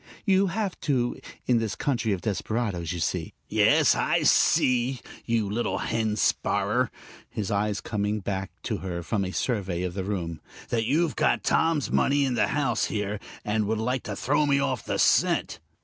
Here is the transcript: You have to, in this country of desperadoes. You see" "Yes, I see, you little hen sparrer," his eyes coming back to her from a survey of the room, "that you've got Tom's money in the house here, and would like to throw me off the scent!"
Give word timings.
You 0.25 0.47
have 0.47 0.79
to, 0.79 1.19
in 1.45 1.59
this 1.59 1.75
country 1.75 2.11
of 2.11 2.21
desperadoes. 2.21 2.91
You 2.91 2.99
see" 2.99 3.35
"Yes, 3.47 3.93
I 3.93 4.23
see, 4.23 4.99
you 5.25 5.47
little 5.47 5.77
hen 5.77 6.15
sparrer," 6.15 6.89
his 7.29 7.51
eyes 7.51 7.81
coming 7.81 8.19
back 8.19 8.49
to 8.63 8.77
her 8.77 9.03
from 9.03 9.23
a 9.23 9.29
survey 9.31 9.83
of 9.83 9.93
the 9.93 10.03
room, 10.03 10.41
"that 10.69 10.85
you've 10.85 11.15
got 11.15 11.43
Tom's 11.43 11.91
money 11.91 12.25
in 12.25 12.33
the 12.33 12.47
house 12.47 12.85
here, 12.85 13.19
and 13.45 13.67
would 13.67 13.77
like 13.77 14.01
to 14.05 14.15
throw 14.15 14.47
me 14.47 14.59
off 14.59 14.83
the 14.83 14.97
scent!" 14.97 15.59